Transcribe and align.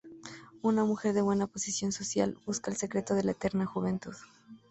Una 0.63 0.83
mujer 0.83 1.13
de 1.13 1.21
buena 1.21 1.45
posición 1.45 1.91
social, 1.91 2.35
busca 2.43 2.71
el 2.71 2.77
secreto 2.77 3.13
de 3.13 3.21
la 3.23 3.33
eterna 3.33 3.67
juventud. 3.67 4.15